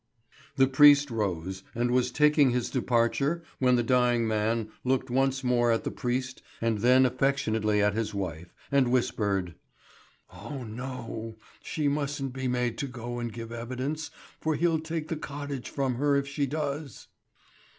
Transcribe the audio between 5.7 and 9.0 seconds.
at the priest and then affectionately at his wife, and